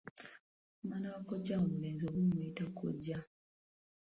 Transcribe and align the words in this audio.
Omwana 0.81 1.07
wa 1.13 1.21
kojjaawo 1.27 1.63
omulenzi 1.67 2.03
oba 2.07 2.19
omuyita 2.23 2.63
kkojja. 2.69 3.17